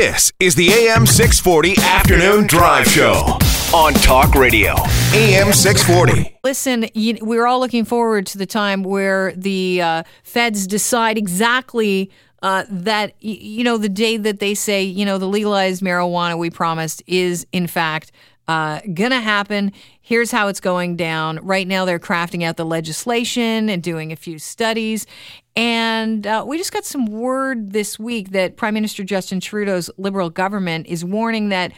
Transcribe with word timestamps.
This 0.00 0.32
is 0.40 0.54
the 0.54 0.70
AM 0.70 1.04
640 1.04 1.74
Afternoon 1.82 2.46
Drive 2.46 2.86
Show 2.86 3.36
on 3.74 3.92
Talk 3.92 4.34
Radio. 4.34 4.72
AM 5.12 5.52
640. 5.52 6.38
Listen, 6.42 6.86
you, 6.94 7.18
we're 7.20 7.46
all 7.46 7.60
looking 7.60 7.84
forward 7.84 8.24
to 8.28 8.38
the 8.38 8.46
time 8.46 8.82
where 8.82 9.34
the 9.36 9.82
uh, 9.82 10.02
feds 10.22 10.66
decide 10.66 11.18
exactly 11.18 12.10
uh, 12.42 12.64
that, 12.70 13.12
you 13.22 13.62
know, 13.62 13.76
the 13.76 13.90
day 13.90 14.16
that 14.16 14.38
they 14.38 14.54
say, 14.54 14.82
you 14.82 15.04
know, 15.04 15.18
the 15.18 15.28
legalized 15.28 15.82
marijuana 15.82 16.38
we 16.38 16.48
promised 16.48 17.02
is, 17.06 17.46
in 17.52 17.66
fact, 17.66 18.10
uh, 18.50 18.80
gonna 18.94 19.20
happen. 19.20 19.70
Here's 20.00 20.32
how 20.32 20.48
it's 20.48 20.58
going 20.58 20.96
down. 20.96 21.38
Right 21.40 21.68
now, 21.68 21.84
they're 21.84 22.00
crafting 22.00 22.42
out 22.42 22.56
the 22.56 22.64
legislation 22.64 23.68
and 23.68 23.80
doing 23.80 24.10
a 24.10 24.16
few 24.16 24.40
studies. 24.40 25.06
And 25.54 26.26
uh, 26.26 26.44
we 26.44 26.58
just 26.58 26.72
got 26.72 26.84
some 26.84 27.06
word 27.06 27.72
this 27.72 27.96
week 27.96 28.30
that 28.30 28.56
Prime 28.56 28.74
Minister 28.74 29.04
Justin 29.04 29.38
Trudeau's 29.38 29.88
Liberal 29.98 30.30
government 30.30 30.88
is 30.88 31.04
warning 31.04 31.50
that, 31.50 31.70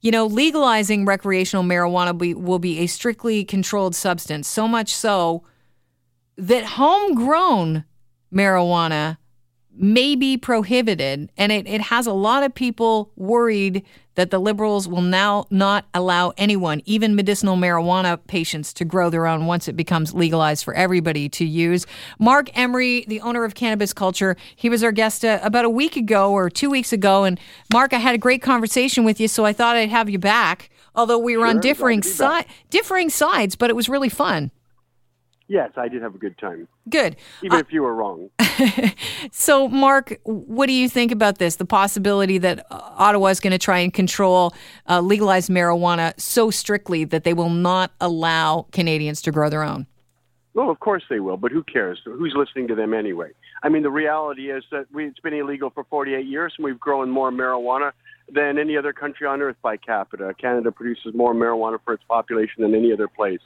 you 0.00 0.10
know, 0.10 0.24
legalizing 0.24 1.04
recreational 1.04 1.62
marijuana 1.62 2.16
be, 2.16 2.32
will 2.32 2.58
be 2.58 2.78
a 2.78 2.86
strictly 2.86 3.44
controlled 3.44 3.94
substance. 3.94 4.48
So 4.48 4.66
much 4.66 4.94
so 4.94 5.44
that 6.38 6.64
homegrown 6.64 7.84
marijuana 8.32 9.18
may 9.76 10.14
be 10.14 10.36
prohibited. 10.36 11.30
And 11.36 11.52
it, 11.52 11.66
it 11.66 11.80
has 11.82 12.06
a 12.06 12.12
lot 12.12 12.42
of 12.42 12.54
people 12.54 13.10
worried 13.16 13.84
that 14.14 14.30
the 14.30 14.38
liberals 14.38 14.86
will 14.86 15.02
now 15.02 15.46
not 15.50 15.86
allow 15.92 16.32
anyone, 16.36 16.82
even 16.84 17.16
medicinal 17.16 17.56
marijuana 17.56 18.18
patients, 18.26 18.72
to 18.74 18.84
grow 18.84 19.10
their 19.10 19.26
own 19.26 19.46
once 19.46 19.66
it 19.66 19.76
becomes 19.76 20.14
legalized 20.14 20.64
for 20.64 20.72
everybody 20.74 21.28
to 21.28 21.44
use. 21.44 21.84
Marc 22.18 22.48
Emery, 22.56 23.04
the 23.08 23.20
owner 23.20 23.44
of 23.44 23.54
Cannabis 23.54 23.92
Culture, 23.92 24.36
he 24.54 24.68
was 24.68 24.84
our 24.84 24.92
guest 24.92 25.24
uh, 25.24 25.40
about 25.42 25.64
a 25.64 25.70
week 25.70 25.96
ago 25.96 26.30
or 26.30 26.48
two 26.48 26.70
weeks 26.70 26.92
ago. 26.92 27.24
And 27.24 27.40
Marc, 27.72 27.92
I 27.92 27.98
had 27.98 28.14
a 28.14 28.18
great 28.18 28.42
conversation 28.42 29.04
with 29.04 29.20
you, 29.20 29.28
so 29.28 29.44
I 29.44 29.52
thought 29.52 29.76
I'd 29.76 29.88
have 29.88 30.08
you 30.08 30.18
back. 30.18 30.70
Although 30.94 31.18
we 31.18 31.36
were 31.36 31.46
on 31.46 31.58
differing 31.58 32.00
glad 32.00 32.12
to 32.12 32.16
be 32.16 32.18
back. 32.18 32.48
si- 32.48 32.54
differing 32.70 33.10
sides, 33.10 33.56
but 33.56 33.68
it 33.68 33.74
was 33.74 33.88
really 33.88 34.08
fun. 34.08 34.52
Yes, 35.46 35.72
I 35.76 35.88
did 35.88 36.00
have 36.00 36.14
a 36.14 36.18
good 36.18 36.38
time, 36.38 36.68
Good. 36.88 37.16
even 37.42 37.58
if 37.58 37.70
you 37.70 37.82
were 37.82 37.94
wrong. 37.94 38.30
So, 39.30 39.68
Marc, 39.68 40.20
what 40.24 40.66
do 40.66 40.72
you 40.72 40.88
think 40.88 41.10
about 41.10 41.38
this? 41.38 41.56
The 41.56 41.64
possibility 41.64 42.38
that 42.38 42.66
uh, 42.70 42.80
Ottawa 42.96 43.28
is 43.28 43.40
going 43.40 43.52
to 43.52 43.58
try 43.58 43.78
and 43.78 43.92
control 43.92 44.54
uh, 44.88 45.00
legalized 45.00 45.50
marijuana 45.50 46.18
so 46.20 46.50
strictly 46.50 47.04
that 47.04 47.24
they 47.24 47.34
will 47.34 47.50
not 47.50 47.92
allow 48.00 48.66
Canadians 48.72 49.22
to 49.22 49.32
grow 49.32 49.48
their 49.48 49.62
own. 49.62 49.86
Well, 50.54 50.70
of 50.70 50.78
course 50.78 51.02
they 51.10 51.20
will, 51.20 51.36
but 51.36 51.50
who 51.50 51.64
cares? 51.64 52.00
Who's 52.04 52.34
listening 52.36 52.68
to 52.68 52.74
them 52.74 52.94
anyway? 52.94 53.30
I 53.62 53.68
mean, 53.68 53.82
the 53.82 53.90
reality 53.90 54.50
is 54.50 54.62
that 54.70 54.86
we, 54.92 55.06
it's 55.06 55.18
been 55.20 55.34
illegal 55.34 55.70
for 55.70 55.84
48 55.84 56.26
years, 56.26 56.54
and 56.56 56.64
we've 56.64 56.78
grown 56.78 57.10
more 57.10 57.32
marijuana 57.32 57.92
than 58.30 58.58
any 58.58 58.76
other 58.76 58.92
country 58.92 59.26
on 59.26 59.42
earth 59.42 59.56
by 59.62 59.76
capita. 59.76 60.34
Canada 60.40 60.72
produces 60.72 61.14
more 61.14 61.34
marijuana 61.34 61.78
for 61.84 61.94
its 61.94 62.04
population 62.08 62.62
than 62.62 62.74
any 62.74 62.92
other 62.92 63.08
place, 63.08 63.40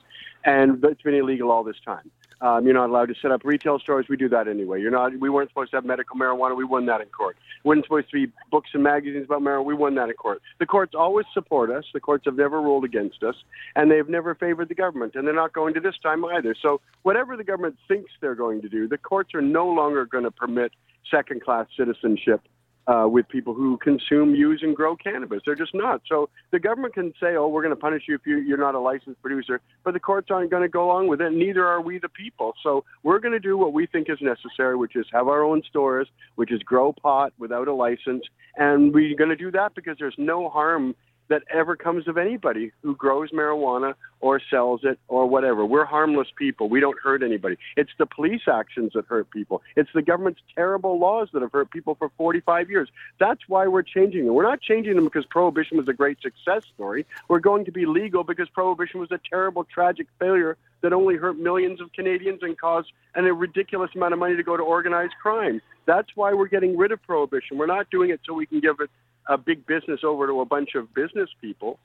and 0.45 0.83
it's 0.85 1.03
been 1.03 1.15
illegal 1.15 1.51
all 1.51 1.65
this 1.65 1.81
time. 1.85 2.11
Um, 2.41 2.65
you're 2.65 2.75
not 2.75 2.89
allowed 2.89 3.07
to 3.07 3.17
set 3.21 3.33
up 3.33 3.41
retail 3.45 3.81
stores. 3.81 4.07
We 4.09 4.17
do 4.17 4.29
that 4.29 4.47
anyway. 4.47 4.81
You're 4.81 4.93
not. 4.93 5.19
We 5.19 5.29
weren't 5.29 5.51
supposed 5.51 5.73
to 5.73 5.77
have 5.79 5.85
medical 5.85 6.17
marijuana. 6.17 6.57
We 6.57 6.65
won 6.65 6.87
that 6.87 7.01
in 7.01 7.09
court. 7.09 7.37
We 7.65 7.71
weren't 7.71 7.85
supposed 7.85 8.11
to 8.11 8.27
be 8.27 8.33
books 8.51 8.71
and 8.75 8.83
magazines 8.85 9.25
about 9.25 9.43
marijuana. 9.43 9.65
We 9.65 9.75
won 9.75 9.97
that 9.97 10.09
in 10.09 10.15
court. 10.15 10.41
The 10.61 10.67
courts 10.67 10.95
always 10.97 11.27
support 11.35 11.71
us. 11.71 11.85
The 11.93 11.99
courts 11.99 12.27
have 12.27 12.37
never 12.37 12.61
ruled 12.63 12.85
against 12.85 13.25
us, 13.25 13.35
and 13.75 13.91
they've 13.91 14.09
never 14.09 14.37
favored 14.37 14.69
the 14.69 14.77
government, 14.77 15.17
and 15.17 15.27
they're 15.27 15.35
not 15.35 15.53
going 15.53 15.75
to 15.75 15.81
this 15.81 15.97
time 16.01 16.25
either. 16.25 16.55
So 16.63 16.81
whatever 17.03 17.37
the 17.37 17.43
government 17.43 17.77
thinks 17.89 18.13
they're 18.21 18.37
going 18.37 18.63
to 18.63 18.69
do, 18.69 18.87
the 18.87 18.99
courts 18.99 19.35
are 19.35 19.43
no 19.43 19.67
longer 19.67 20.07
going 20.07 20.25
to 20.25 20.31
permit 20.31 20.71
second-class 21.11 21.67
citizenship 21.77 22.43
uh, 22.89 23.07
with 23.07 23.29
people 23.29 23.55
who 23.55 23.77
consume, 23.79 24.35
use, 24.35 24.61
and 24.63 24.75
grow 24.75 24.97
cannabis. 24.97 25.41
They're 25.45 25.55
just 25.55 25.75
not. 25.75 26.01
So 26.09 26.31
the 26.51 26.59
government 26.59 26.95
can 26.95 27.13
say, 27.21 27.37
"Oh, 27.37 27.49
we're 27.49 27.63
going 27.63 27.75
to 27.75 27.81
punish 27.81 28.05
you 28.09 28.15
if 28.15 28.23
you, 28.27 28.39
you're 28.39 28.59
not 28.59 28.75
a 28.75 28.81
licensed 28.81 29.21
producer," 29.21 29.61
but 29.85 29.93
the 29.93 30.01
courts 30.01 30.29
aren't 30.31 30.51
going 30.51 30.63
to 30.63 30.69
go 30.69 30.85
along 30.85 31.09
with 31.09 31.21
it. 31.21 31.33
Neither 31.33 31.67
are 31.67 31.81
we, 31.81 31.99
the 31.99 32.09
people. 32.09 32.55
So 32.63 32.85
we're 33.03 33.19
going 33.19 33.33
to 33.33 33.41
do 33.41 33.59
what 33.59 33.73
we 33.73 33.87
think 33.87 34.09
is 34.09 34.19
necessary, 34.23 34.77
which 34.77 34.97
is 34.97 35.07
have 35.13 35.29
our 35.29 35.45
own 35.45 35.63
stores, 35.69 36.09
which 36.37 36.51
is 36.51 36.63
grow 36.63 36.93
pot 36.93 37.33
without 37.39 37.69
a 37.69 37.75
license, 37.75 38.25
and 38.57 38.95
we're 38.95 39.17
going 39.17 39.31
to 39.31 39.37
do 39.37 39.51
that 39.53 39.75
because 39.75 39.97
there's 39.99 40.17
no 40.17 40.49
harm 40.49 40.95
that 41.29 41.43
ever 41.53 41.77
comes 41.77 42.09
of 42.09 42.17
anybody 42.17 42.73
who 42.83 42.95
grows 42.97 43.31
marijuana 43.31 43.95
or 44.21 44.41
sells 44.51 44.81
it 44.83 44.99
or 45.09 45.27
whatever. 45.27 45.65
We're 45.65 45.85
harmless 45.85 46.29
people. 46.37 46.69
We 46.69 46.81
don't 46.81 46.99
hurt 47.03 47.23
anybody. 47.23 47.57
It's 47.77 47.91
the 47.99 48.07
police 48.07 48.43
actions 48.51 48.93
that 48.95 49.07
hurt 49.07 49.31
people. 49.31 49.63
It's 49.77 49.91
the 49.95 50.03
government's 50.03 50.41
terrible 50.55 50.99
laws 50.99 51.29
that 51.33 51.43
have 51.43 51.53
hurt 51.53 51.71
people 51.71 51.95
for 51.95 52.11
45 52.17 52.71
years. 52.71 52.89
That's 53.21 53.43
why 53.49 53.67
we're 53.67 53.83
changing 53.83 54.25
them. 54.25 54.35
We're 54.35 54.43
not 54.43 54.61
changing 54.61 54.95
them 54.97 55.05
because 55.05 55.25
prohibition 55.27 55.79
was 55.79 55.89
a 55.89 55.93
great 55.93 56.19
success 56.21 56.63
story. 56.75 57.07
We're 57.29 57.41
going 57.41 57.65
to 57.67 57.73
be 57.73 57.87
legal 57.87 58.25
because 58.25 58.49
prohibition 58.49 59.01
was 59.01 59.11
a 59.13 59.21
terrible, 59.31 59.65
tragic 59.65 60.09
failure 60.19 60.57
that 60.81 60.93
only 60.93 61.17
hurt 61.17 61.39
millions 61.39 61.81
of 61.81 61.93
Canadians 61.93 62.41
and 62.43 62.59
caused 62.59 62.93
an, 63.15 63.27
a 63.27 63.33
ridiculous 63.33 63.91
amount 63.95 64.13
of 64.13 64.19
money 64.19 64.37
to 64.37 64.43
go 64.43 64.57
to 64.57 64.63
organized 64.63 65.15
crime. 65.21 65.61
That's 65.87 66.09
why 66.15 66.35
we're 66.35 66.49
getting 66.49 66.77
rid 66.77 66.93
of 66.93 67.03
prohibition. 67.03 67.59
We're 67.59 67.67
not 67.67 67.91
doing 67.91 68.11
it 68.11 68.21
so 68.27 68.35
we 68.35 68.47
can 68.47 68.61
give 68.61 68.77
it 68.81 68.91
a 69.29 69.37
big 69.37 69.67
business 69.67 70.01
over 70.03 70.27
to 70.27 70.41
a 70.41 70.45
bunch 70.45 70.75
of 70.75 70.93
business 70.95 71.29
people. 71.41 71.79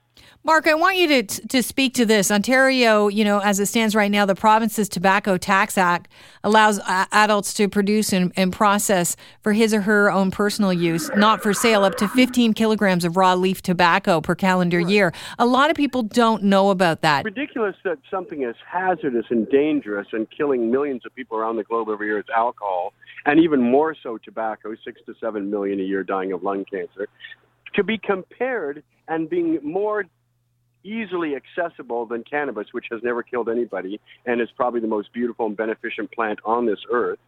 Marc, 0.44 0.66
I 0.66 0.74
want 0.74 0.96
you 0.96 1.08
to 1.08 1.22
to 1.48 1.62
speak 1.62 1.94
to 1.94 2.06
this. 2.06 2.30
Ontario, 2.30 3.08
you 3.08 3.24
know, 3.24 3.40
as 3.40 3.58
it 3.60 3.66
stands 3.66 3.94
right 3.94 4.10
now, 4.10 4.26
the 4.26 4.34
province's 4.34 4.88
Tobacco 4.88 5.36
Tax 5.36 5.76
Act 5.78 6.08
allows 6.42 6.78
uh, 6.80 7.06
adults 7.12 7.54
to 7.54 7.68
produce 7.68 8.12
and, 8.12 8.32
and 8.36 8.52
process 8.52 9.16
for 9.42 9.52
his 9.52 9.72
or 9.72 9.80
her 9.82 10.10
own 10.10 10.30
personal 10.30 10.72
use, 10.72 11.10
not 11.16 11.42
for 11.42 11.52
sale, 11.52 11.84
up 11.84 11.96
to 11.96 12.08
15 12.08 12.52
kilograms 12.54 13.04
of 13.04 13.16
raw 13.16 13.34
leaf 13.34 13.62
tobacco 13.62 14.20
per 14.20 14.34
calendar 14.34 14.78
year. 14.78 15.12
A 15.38 15.46
lot 15.46 15.70
of 15.70 15.76
people 15.76 16.02
don't 16.02 16.42
know 16.42 16.70
about 16.70 17.00
that. 17.02 17.24
ridiculous 17.24 17.76
that 17.84 17.98
something 18.10 18.44
as 18.44 18.54
hazardous 18.70 19.26
and 19.30 19.48
dangerous 19.48 20.08
and 20.12 20.26
killing 20.30 20.70
millions 20.70 21.02
of 21.06 21.14
people 21.14 21.38
around 21.38 21.56
the 21.56 21.64
globe 21.64 21.88
every 21.90 22.06
year 22.06 22.18
is 22.18 22.26
alcohol, 22.34 22.92
and 23.26 23.40
even 23.40 23.62
more 23.62 23.96
so 24.02 24.18
tobacco, 24.18 24.74
six 24.84 25.00
to 25.06 25.14
seven 25.20 25.50
million 25.50 25.80
a 25.80 25.82
year 25.82 26.04
dying 26.04 26.32
of 26.32 26.42
lung 26.42 26.64
cancer, 26.70 27.08
to 27.74 27.84
be 27.84 27.98
compared 27.98 28.82
and 29.08 29.28
being 29.28 29.58
more 29.62 30.04
easily 30.84 31.34
accessible 31.34 32.06
than 32.06 32.22
cannabis, 32.24 32.68
which 32.72 32.86
has 32.90 33.00
never 33.02 33.22
killed 33.22 33.48
anybody 33.48 34.00
and 34.26 34.40
is 34.40 34.48
probably 34.56 34.80
the 34.80 34.86
most 34.86 35.12
beautiful 35.12 35.46
and 35.46 35.56
beneficent 35.56 36.12
plant 36.12 36.38
on 36.44 36.66
this 36.66 36.80
earth. 36.92 37.18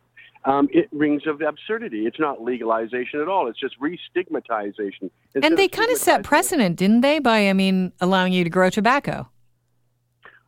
Um, 0.45 0.69
it 0.73 0.89
rings 0.93 1.23
of 1.27 1.41
absurdity. 1.41 2.07
It's 2.07 2.21
not 2.21 2.41
legalization 2.43 3.21
at 3.21 3.29
all. 3.29 3.49
It's 3.49 3.59
just 3.59 3.75
re-stigmatization. 3.81 5.11
And 5.34 5.59
they 5.59 5.65
of 5.65 5.71
kind 5.73 5.91
of 5.91 5.99
set 5.99 6.23
precedent, 6.23 6.77
didn't 6.77 7.01
they, 7.01 7.19
by, 7.19 7.49
I 7.49 7.53
mean, 7.53 7.93
allowing 8.01 8.33
you 8.33 8.45
to 8.45 8.51
grow 8.51 8.71
tobacco? 8.71 9.28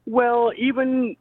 Well, 0.07 0.53
even 0.57 1.17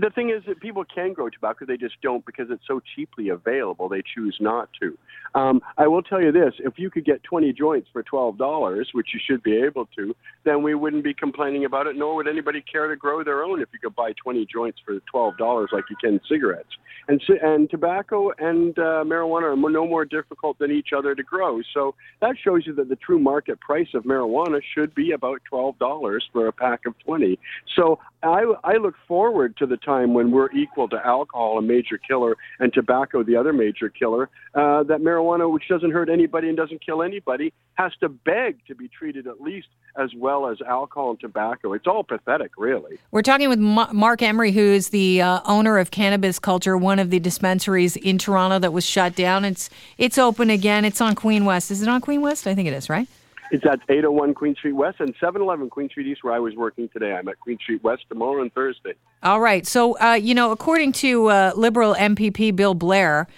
the 0.00 0.10
thing 0.14 0.30
is 0.30 0.42
that 0.46 0.60
people 0.60 0.84
can 0.84 1.12
grow 1.12 1.30
tobacco, 1.30 1.66
they 1.66 1.76
just 1.76 1.94
don't 2.02 2.24
because 2.26 2.48
it's 2.50 2.66
so 2.66 2.80
cheaply 2.94 3.28
available. 3.28 3.88
They 3.88 4.02
choose 4.02 4.36
not 4.40 4.70
to. 4.80 4.98
Um, 5.34 5.60
I 5.78 5.86
will 5.86 6.02
tell 6.02 6.22
you 6.22 6.32
this: 6.32 6.54
if 6.58 6.74
you 6.78 6.90
could 6.90 7.04
get 7.04 7.22
20 7.24 7.52
joints 7.52 7.88
for 7.92 8.02
$12, 8.02 8.84
which 8.92 9.08
you 9.12 9.20
should 9.24 9.42
be 9.42 9.56
able 9.56 9.86
to, 9.96 10.14
then 10.44 10.62
we 10.62 10.74
wouldn't 10.74 11.04
be 11.04 11.14
complaining 11.14 11.64
about 11.64 11.86
it. 11.86 11.96
Nor 11.96 12.16
would 12.16 12.28
anybody 12.28 12.62
care 12.62 12.88
to 12.88 12.96
grow 12.96 13.24
their 13.24 13.42
own 13.42 13.60
if 13.60 13.68
you 13.72 13.78
could 13.78 13.94
buy 13.94 14.12
20 14.22 14.46
joints 14.52 14.78
for 14.84 14.98
$12 15.12 15.72
like 15.72 15.84
you 15.90 15.96
can 15.96 16.20
cigarettes. 16.28 16.70
And 17.08 17.20
and 17.42 17.68
tobacco 17.68 18.30
and 18.38 18.78
uh, 18.78 19.04
marijuana 19.04 19.52
are 19.52 19.70
no 19.70 19.86
more 19.86 20.04
difficult 20.04 20.58
than 20.58 20.70
each 20.70 20.90
other 20.96 21.14
to 21.14 21.22
grow. 21.22 21.60
So 21.74 21.94
that 22.20 22.36
shows 22.42 22.66
you 22.66 22.74
that 22.76 22.88
the 22.88 22.96
true 22.96 23.18
market 23.18 23.60
price 23.60 23.88
of 23.94 24.04
marijuana 24.04 24.60
should 24.74 24.94
be 24.94 25.12
about 25.12 25.40
$12 25.52 26.20
for 26.32 26.46
a 26.46 26.52
pack 26.52 26.86
of 26.86 26.98
20. 27.00 27.38
So 27.76 27.98
I, 28.22 28.44
I 28.64 28.76
look 28.76 28.94
forward 29.06 29.56
to 29.58 29.66
the 29.66 29.76
time 29.76 30.14
when 30.14 30.30
we're 30.30 30.50
equal 30.52 30.88
to 30.88 30.96
alcohol, 31.04 31.58
a 31.58 31.62
major 31.62 31.98
killer, 31.98 32.36
and 32.58 32.72
tobacco, 32.72 33.22
the 33.22 33.36
other 33.36 33.52
major 33.52 33.88
killer. 33.88 34.30
Uh, 34.54 34.82
that 34.84 35.00
marijuana, 35.00 35.23
which 35.24 35.68
doesn't 35.68 35.90
hurt 35.90 36.08
anybody 36.08 36.48
and 36.48 36.56
doesn't 36.56 36.84
kill 36.84 37.02
anybody, 37.02 37.52
has 37.74 37.92
to 38.00 38.08
beg 38.08 38.58
to 38.66 38.74
be 38.74 38.88
treated 38.88 39.26
at 39.26 39.40
least 39.40 39.68
as 39.96 40.10
well 40.16 40.48
as 40.48 40.60
alcohol 40.62 41.10
and 41.10 41.20
tobacco. 41.20 41.72
It's 41.72 41.86
all 41.86 42.04
pathetic, 42.04 42.52
really. 42.56 42.98
We're 43.10 43.22
talking 43.22 43.48
with 43.48 43.58
Ma- 43.58 43.92
Marc 43.92 44.22
Emery, 44.22 44.52
who 44.52 44.60
is 44.60 44.90
the 44.90 45.22
uh, 45.22 45.40
owner 45.44 45.78
of 45.78 45.90
Cannabis 45.90 46.38
Culture, 46.38 46.76
one 46.76 46.98
of 46.98 47.10
the 47.10 47.20
dispensaries 47.20 47.96
in 47.96 48.18
Toronto 48.18 48.58
that 48.58 48.72
was 48.72 48.84
shut 48.84 49.14
down. 49.14 49.44
It's 49.44 49.70
it's 49.98 50.18
open 50.18 50.50
again. 50.50 50.84
It's 50.84 51.00
on 51.00 51.14
Queen 51.14 51.44
West. 51.44 51.70
Is 51.70 51.82
it 51.82 51.88
on 51.88 52.00
Queen 52.00 52.20
West? 52.20 52.46
I 52.46 52.54
think 52.54 52.68
it 52.68 52.74
is, 52.74 52.88
right? 52.88 53.08
It's 53.50 53.64
at 53.66 53.80
801 53.88 54.34
Queen 54.34 54.54
Street 54.56 54.72
West 54.72 54.96
and 55.00 55.14
711 55.20 55.70
Queen 55.70 55.88
Street 55.88 56.06
East, 56.06 56.24
where 56.24 56.32
I 56.32 56.38
was 56.38 56.56
working 56.56 56.88
today. 56.88 57.12
I'm 57.12 57.28
at 57.28 57.38
Queen 57.38 57.58
Street 57.58 57.84
West 57.84 58.02
tomorrow 58.08 58.42
and 58.42 58.52
Thursday. 58.52 58.94
All 59.22 59.40
right. 59.40 59.66
So, 59.66 59.98
uh, 60.00 60.14
you 60.14 60.34
know, 60.34 60.50
according 60.50 60.92
to 60.92 61.28
uh, 61.28 61.52
Liberal 61.54 61.94
MPP 61.94 62.56
Bill 62.56 62.74
Blair, 62.74 63.28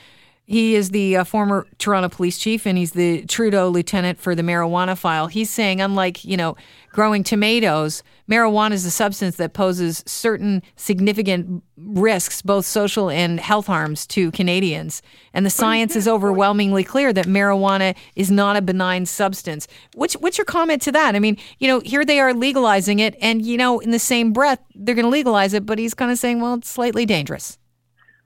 He 0.48 0.76
is 0.76 0.90
the 0.90 1.16
uh, 1.16 1.24
former 1.24 1.66
Toronto 1.78 2.08
police 2.08 2.38
chief, 2.38 2.66
and 2.66 2.78
he's 2.78 2.92
the 2.92 3.26
Trudeau 3.26 3.68
lieutenant 3.68 4.20
for 4.20 4.36
the 4.36 4.42
marijuana 4.42 4.96
file. 4.96 5.26
He's 5.26 5.50
saying, 5.50 5.80
unlike 5.80 6.24
you 6.24 6.36
know, 6.36 6.56
growing 6.92 7.24
tomatoes, 7.24 8.04
marijuana 8.30 8.70
is 8.70 8.84
a 8.84 8.92
substance 8.92 9.36
that 9.36 9.54
poses 9.54 10.04
certain 10.06 10.62
significant 10.76 11.64
risks, 11.76 12.42
both 12.42 12.64
social 12.64 13.10
and 13.10 13.40
health 13.40 13.66
harms, 13.66 14.06
to 14.06 14.30
Canadians. 14.30 15.02
And 15.34 15.44
the 15.44 15.50
science 15.50 15.96
is 15.96 16.06
overwhelmingly 16.06 16.84
clear 16.84 17.12
that 17.12 17.26
marijuana 17.26 17.96
is 18.14 18.30
not 18.30 18.54
a 18.56 18.62
benign 18.62 19.04
substance. 19.04 19.66
What's 19.94 20.14
what's 20.14 20.38
your 20.38 20.44
comment 20.44 20.80
to 20.82 20.92
that? 20.92 21.16
I 21.16 21.18
mean, 21.18 21.38
you 21.58 21.66
know, 21.66 21.80
here 21.80 22.04
they 22.04 22.20
are 22.20 22.32
legalizing 22.32 23.00
it, 23.00 23.16
and 23.20 23.44
you 23.44 23.56
know, 23.56 23.80
in 23.80 23.90
the 23.90 23.98
same 23.98 24.32
breath, 24.32 24.60
they're 24.76 24.94
going 24.94 25.06
to 25.06 25.10
legalize 25.10 25.54
it, 25.54 25.66
but 25.66 25.80
he's 25.80 25.92
kind 25.92 26.12
of 26.12 26.18
saying, 26.18 26.40
well, 26.40 26.54
it's 26.54 26.70
slightly 26.70 27.04
dangerous 27.04 27.58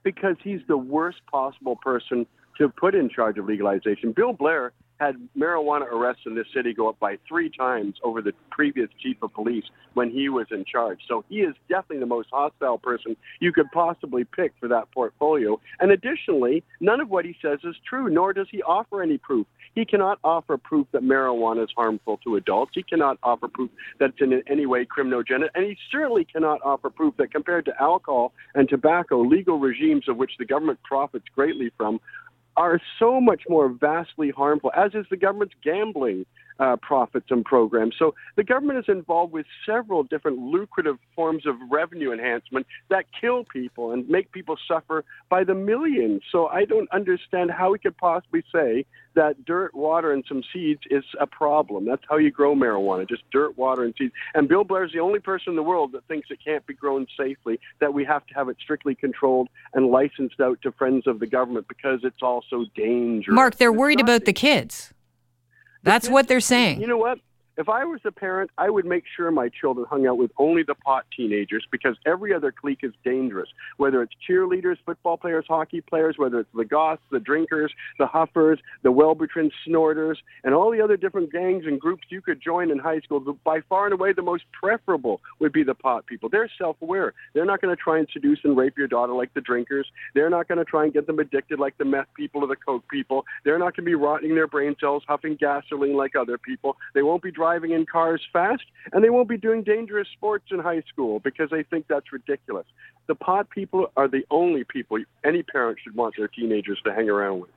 because 0.03 0.37
he's 0.43 0.61
the 0.69 0.77
worst 0.77 1.19
possible 1.31 1.77
person 1.77 2.27
to 2.59 2.69
put 2.69 2.95
in 2.95 3.09
charge 3.09 3.39
of 3.39 3.47
legalization. 3.47 4.13
Bill 4.13 4.33
Blair 4.33 4.73
had 5.01 5.17
marijuana 5.37 5.91
arrests 5.91 6.23
in 6.27 6.35
this 6.35 6.47
city 6.55 6.75
go 6.75 6.89
up 6.89 6.99
by 7.01 7.17
three 7.27 7.51
times 7.51 7.97
over 8.05 8.21
the 8.21 8.33
previous 8.51 8.89
chief 9.03 9.17
of 9.23 9.33
police 9.33 9.65
when 9.95 10.11
he 10.11 10.29
was 10.29 10.47
in 10.51 10.65
charge. 10.65 11.01
So 11.09 11.25
he 11.29 11.37
is 11.37 11.55
definitely 11.69 12.01
the 12.01 12.07
most 12.07 12.29
hostile 12.31 12.79
person 12.79 13.17
you 13.41 13.53
could 13.53 13.67
possibly 13.73 14.25
pick 14.25 14.53
for 14.61 14.69
that 14.69 14.91
portfolio. 14.93 15.59
And 15.81 15.91
additionally, 15.91 16.63
none 16.81 17.01
of 17.01 17.09
what 17.09 17.25
he 17.25 17.35
says 17.43 17.59
is 17.65 17.75
true, 17.89 18.09
nor 18.11 18.33
does 18.33 18.47
he 18.51 18.63
offer 18.63 19.03
any 19.03 19.19
proof. 19.19 19.47
He 19.75 19.85
cannot 19.85 20.19
offer 20.25 20.59
proof 20.59 20.87
that 20.93 21.03
marijuana 21.03 21.65
is 21.65 21.71
harmful 21.77 22.19
to 22.25 22.37
adults. 22.37 22.73
He 22.75 22.83
cannot 22.83 23.19
offer 23.23 23.49
proof 23.49 23.71
that 23.99 24.11
it's 24.11 24.21
in 24.21 24.43
any 24.49 24.67
way 24.67 24.85
criminogenic. 24.85 25.49
And 25.55 25.65
he 25.65 25.77
certainly 25.91 26.25
cannot 26.25 26.61
offer 26.63 26.91
proof 26.91 27.15
that 27.19 27.33
compared 27.33 27.65
to 27.67 27.73
alcohol 27.81 28.33
and 28.55 28.69
tobacco, 28.69 29.23
legal 29.23 29.59
regimes 29.59 30.09
of 30.09 30.17
which 30.17 30.33
the 30.39 30.45
government 30.45 30.81
profits 30.83 31.25
greatly 31.35 31.71
from, 31.77 32.01
are 32.61 32.79
so 32.99 33.23
much 33.23 33.43
more 33.49 33.71
vastly 33.71 34.31
harmful, 34.31 34.71
as 34.77 34.95
is 34.95 35.07
the 35.11 35.17
government's 35.17 35.55
gambling 35.65 36.27
uh, 36.61 36.77
profits 36.77 37.27
and 37.31 37.45
programs. 37.45 37.95
So 37.99 38.15
the 38.37 38.45
government 38.45 38.79
is 38.79 38.85
involved 38.89 39.33
with 39.33 39.47
several 39.65 40.03
different 40.03 40.39
lucrative 40.39 40.99
forms 41.17 41.47
of 41.47 41.55
revenue 41.71 42.13
enhancement 42.13 42.67
that 42.91 43.07
kill 43.19 43.45
people 43.45 43.93
and 43.93 44.09
make 44.09 44.31
people 44.31 44.57
suffer 44.69 45.05
by 45.31 45.43
the 45.43 45.55
millions. 45.55 46.23
So 46.31 46.49
I 46.49 46.67
don't 46.67 46.91
understand 46.93 47.51
how 47.51 47.73
we 47.73 47.79
could 47.79 47.97
possibly 47.97 48.45
say 48.53 48.85
that 49.15 49.45
dirt, 49.45 49.75
water, 49.75 50.13
and 50.13 50.23
some 50.29 50.43
seeds 50.53 50.83
is 50.91 51.03
a 51.19 51.27
problem. 51.27 51.87
That's 51.87 52.03
how 52.09 52.19
you 52.19 52.31
grow 52.31 52.55
marijuana, 52.55 53.09
just 53.09 53.23
dirt, 53.33 53.57
water, 53.57 53.83
and 53.83 53.95
seeds. 53.99 54.13
And 54.35 54.49
Bill 54.49 54.63
Blair 54.63 54.85
is 54.85 54.93
the 54.93 55.01
only 55.01 55.19
person 55.19 55.51
in 55.51 55.57
the 55.57 55.63
world 55.63 55.93
that 55.93 56.07
thinks 56.07 56.29
it 56.31 56.39
can't 56.45 56.65
be 56.67 56.75
grown 56.75 57.07
safely, 57.19 57.59
that 57.81 57.93
we 57.93 58.05
have 58.05 58.27
to 58.27 58.35
have 58.35 58.49
it 58.49 58.57
strictly 58.61 58.95
controlled 58.95 59.49
and 59.75 59.87
licensed 59.87 60.41
out 60.41 60.61
to 60.63 60.73
friends 60.73 61.07
of 61.07 61.19
the 61.21 61.27
government 61.27 61.67
because 61.69 62.01
it's 62.05 62.23
all 62.23 62.45
so 62.51 62.67
dangerous. 62.77 63.35
Marc, 63.35 63.57
they're 63.57 63.73
worried 63.73 64.01
about 64.01 64.27
the 64.27 64.33
kids. 64.33 64.93
That's 65.83 66.09
what 66.09 66.29
they're 66.29 66.41
saying. 66.41 66.81
You 66.81 66.87
know 66.87 66.99
what? 66.99 67.19
If 67.61 67.69
I 67.69 67.85
was 67.85 68.01
a 68.07 68.11
parent, 68.11 68.51
I 68.57 68.71
would 68.71 68.87
make 68.87 69.05
sure 69.15 69.31
my 69.31 69.51
children 69.51 69.87
hung 69.87 70.07
out 70.07 70.17
with 70.17 70.31
only 70.39 70.63
the 70.63 70.75
pot 70.75 71.05
teenagers 71.15 71.67
because 71.71 71.95
every 72.07 72.33
other 72.33 72.51
clique 72.51 72.79
is 72.83 72.93
dangerous. 73.05 73.51
Whether 73.77 74.01
it's 74.01 74.15
cheerleaders, 74.27 74.77
football 74.87 75.19
players, 75.19 75.45
hockey 75.47 75.83
players, 75.83 76.15
whether 76.17 76.41
it's 76.41 76.49
the 76.55 76.65
goths, 76.65 77.03
the 77.13 77.21
drinkers, 77.21 77.71
the 77.99 78.07
huffers, 78.07 78.61
the 78.83 78.91
Wellbutrin 78.91 79.51
snorters, 79.67 80.19
and 80.43 80.55
all 80.55 80.71
the 80.71 80.81
other 80.81 80.97
different 80.97 81.31
gangs 81.31 81.67
and 81.67 81.79
groups 81.79 82.05
you 82.09 82.23
could 82.23 82.41
join 82.41 82.71
in 82.71 82.79
high 82.79 83.01
school, 83.01 83.21
by 83.45 83.61
far 83.69 83.85
and 83.85 83.93
away 83.93 84.15
the 84.15 84.23
most 84.23 84.45
preferable 84.59 85.21
would 85.39 85.53
be 85.53 85.63
the 85.63 85.75
pot 85.75 86.07
people. 86.07 86.31
They're 86.31 86.51
self-aware. 86.57 87.13
They're 87.35 87.45
not 87.45 87.61
going 87.61 87.77
to 87.77 87.83
try 87.83 87.99
and 87.99 88.09
seduce 88.11 88.39
and 88.43 88.57
rape 88.57 88.79
your 88.79 88.89
daughter 88.89 89.13
like 89.13 89.35
the 89.35 89.43
drinkers. 89.43 89.87
They're 90.15 90.31
not 90.31 90.49
going 90.49 90.57
to 90.57 90.65
try 90.65 90.85
and 90.85 90.95
get 90.95 91.07
them 91.07 91.19
addicted 91.19 91.61
like 91.61 91.77
the 91.77 91.85
meth 91.85 92.09
people 92.17 92.43
or 92.43 92.47
the 92.47 92.57
coke 92.57 92.89
people. 92.91 93.27
They're 93.45 93.59
not 93.59 93.77
going 93.77 93.85
to 93.85 93.91
be 93.91 93.97
rotting 93.97 94.35
their 94.35 94.47
brain 94.47 94.77
cells, 94.81 95.03
huffing 95.07 95.37
gasoline 95.39 95.95
like 95.95 96.17
other 96.17 96.39
people. 96.39 96.79
They 96.95 97.03
won't 97.03 97.23
be 97.23 97.31
driving 97.31 97.50
driving 97.51 97.73
in 97.73 97.85
cars 97.85 98.23
fast, 98.33 98.63
and 98.93 99.03
they 99.03 99.11
won't 99.11 99.29
be 99.29 99.37
doing 99.37 99.63
dangerous 99.65 100.07
sports 100.13 100.47
in 100.53 100.61
high 100.61 100.83
school 100.89 101.19
because 101.21 101.51
they 101.51 101.65
think 101.65 101.87
that's 101.89 102.13
ridiculous. 102.13 102.67
The 103.09 103.17
pot 103.17 103.51
people 103.51 103.91
are 103.97 104.07
the 104.07 104.25
only 104.31 104.63
people 104.63 104.99
any 105.25 105.43
parent 105.43 105.79
should 105.83 105.97
want 105.97 106.15
their 106.17 106.29
teenagers 106.29 106.81
to 106.85 106.95
hang 106.95 107.11
around 107.11 107.41
with. 107.41 107.51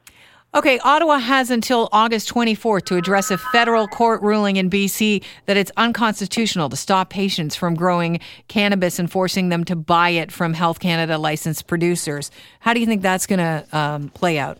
Okay, 0.55 0.79
Ottawa 0.79 1.17
has 1.17 1.49
until 1.49 1.89
August 1.91 2.31
24th 2.31 2.85
to 2.85 2.95
address 2.95 3.31
a 3.31 3.37
federal 3.37 3.87
court 3.87 4.21
ruling 4.21 4.55
in 4.57 4.69
BC 4.69 5.23
that 5.45 5.57
it's 5.57 5.71
unconstitutional 5.77 6.69
to 6.69 6.75
stop 6.75 7.09
patients 7.09 7.55
from 7.55 7.73
growing 7.75 8.19
cannabis 8.47 8.99
and 8.99 9.11
forcing 9.11 9.49
them 9.49 9.63
to 9.63 9.75
buy 9.75 10.09
it 10.09 10.31
from 10.31 10.53
Health 10.53 10.79
Canada 10.79 11.17
licensed 11.17 11.65
producers. 11.67 12.29
How 12.59 12.73
do 12.73 12.79
you 12.79 12.85
think 12.85 13.01
that's 13.01 13.25
going 13.25 13.39
to 13.39 13.65
um, 13.77 14.09
play 14.09 14.37
out? 14.37 14.59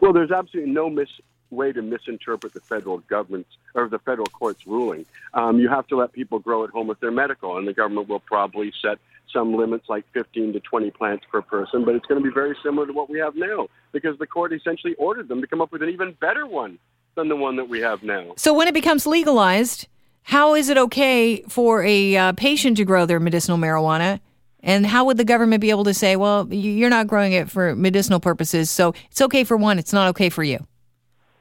Well, 0.00 0.12
there's 0.12 0.30
absolutely 0.30 0.72
no 0.72 0.88
mis- 0.88 1.08
way 1.50 1.72
to 1.72 1.82
misinterpret 1.82 2.52
the 2.52 2.60
federal 2.60 2.98
government's 2.98 3.50
or 3.74 3.88
the 3.88 3.98
federal 3.98 4.26
court's 4.26 4.66
ruling. 4.66 5.06
Um, 5.34 5.58
you 5.58 5.68
have 5.68 5.86
to 5.88 5.96
let 5.96 6.12
people 6.12 6.38
grow 6.38 6.64
at 6.64 6.70
home 6.70 6.86
with 6.86 7.00
they're 7.00 7.10
medical, 7.10 7.56
and 7.58 7.66
the 7.66 7.72
government 7.72 8.08
will 8.08 8.20
probably 8.20 8.72
set 8.82 8.98
some 9.32 9.54
limits 9.54 9.88
like 9.88 10.04
15 10.12 10.54
to 10.54 10.60
20 10.60 10.90
plants 10.90 11.24
per 11.30 11.42
person, 11.42 11.84
but 11.84 11.94
it's 11.94 12.06
going 12.06 12.22
to 12.22 12.28
be 12.28 12.32
very 12.32 12.56
similar 12.62 12.86
to 12.86 12.92
what 12.92 13.08
we 13.08 13.18
have 13.18 13.36
now 13.36 13.68
because 13.92 14.18
the 14.18 14.26
court 14.26 14.52
essentially 14.52 14.94
ordered 14.94 15.28
them 15.28 15.40
to 15.40 15.46
come 15.46 15.60
up 15.60 15.72
with 15.72 15.82
an 15.82 15.88
even 15.88 16.12
better 16.20 16.46
one 16.46 16.78
than 17.14 17.28
the 17.28 17.36
one 17.36 17.56
that 17.56 17.68
we 17.68 17.80
have 17.80 18.02
now. 18.02 18.32
So 18.36 18.52
when 18.52 18.68
it 18.68 18.74
becomes 18.74 19.06
legalized, 19.06 19.86
how 20.22 20.54
is 20.54 20.68
it 20.68 20.78
okay 20.78 21.42
for 21.42 21.82
a 21.82 22.16
uh, 22.16 22.32
patient 22.32 22.76
to 22.78 22.84
grow 22.84 23.06
their 23.06 23.20
medicinal 23.20 23.58
marijuana? 23.58 24.20
And 24.62 24.86
how 24.86 25.04
would 25.06 25.16
the 25.16 25.24
government 25.24 25.60
be 25.60 25.70
able 25.70 25.84
to 25.84 25.94
say, 25.94 26.16
well, 26.16 26.46
you're 26.52 26.90
not 26.90 27.06
growing 27.06 27.32
it 27.32 27.50
for 27.50 27.74
medicinal 27.74 28.20
purposes, 28.20 28.70
so 28.70 28.94
it's 29.10 29.20
okay 29.22 29.44
for 29.44 29.56
one, 29.56 29.78
it's 29.78 29.92
not 29.92 30.08
okay 30.08 30.28
for 30.28 30.42
you? 30.42 30.66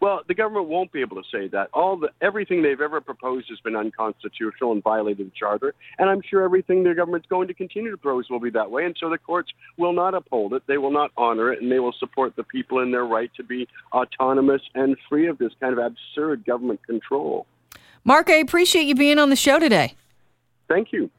Well, 0.01 0.21
the 0.27 0.33
government 0.33 0.67
won't 0.67 0.91
be 0.91 1.01
able 1.01 1.21
to 1.21 1.29
say 1.29 1.47
that. 1.49 1.69
All 1.73 1.97
the 1.97 2.09
everything 2.21 2.61
they've 2.61 2.79
ever 2.79 3.01
proposed 3.01 3.49
has 3.49 3.59
been 3.59 3.75
unconstitutional 3.75 4.71
and 4.71 4.81
violated 4.81 5.27
the 5.27 5.31
charter, 5.37 5.73
and 5.97 6.09
I'm 6.09 6.21
sure 6.21 6.43
everything 6.43 6.83
the 6.83 6.93
government's 6.93 7.27
going 7.27 7.49
to 7.49 7.53
continue 7.53 7.91
to 7.91 7.97
propose 7.97 8.29
will 8.29 8.39
be 8.39 8.49
that 8.51 8.71
way. 8.71 8.85
And 8.85 8.95
so 8.99 9.09
the 9.09 9.17
courts 9.17 9.51
will 9.77 9.93
not 9.93 10.13
uphold 10.13 10.53
it, 10.53 10.63
they 10.67 10.77
will 10.77 10.91
not 10.91 11.11
honor 11.17 11.51
it, 11.51 11.61
and 11.61 11.71
they 11.71 11.79
will 11.79 11.95
support 11.99 12.35
the 12.35 12.43
people 12.43 12.79
in 12.79 12.91
their 12.91 13.05
right 13.05 13.29
to 13.35 13.43
be 13.43 13.67
autonomous 13.91 14.61
and 14.73 14.95
free 15.09 15.27
of 15.27 15.37
this 15.37 15.51
kind 15.59 15.77
of 15.77 15.79
absurd 15.79 16.45
government 16.45 16.85
control. 16.85 17.45
Marc, 18.05 18.29
I 18.29 18.35
appreciate 18.35 18.83
you 18.83 18.95
being 18.95 19.19
on 19.19 19.29
the 19.29 19.35
show 19.35 19.59
today. 19.59 19.95
Thank 20.69 20.93
you. 20.93 21.09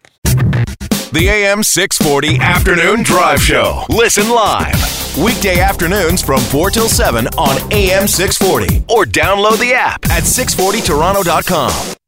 The 1.13 1.29
AM 1.29 1.65
640 1.65 2.39
Afternoon 2.39 3.03
Drive 3.03 3.43
Show. 3.43 3.85
Listen 3.89 4.31
live. 4.31 5.19
Weekday 5.19 5.59
afternoons 5.59 6.23
from 6.23 6.39
4 6.39 6.71
till 6.71 6.89
7 6.89 7.27
on 7.37 7.73
AM 7.73 8.07
640 8.07 8.85
or 8.89 9.05
download 9.07 9.59
the 9.59 9.75
app 9.75 10.05
at 10.09 10.23
640toronto.com. 10.23 11.97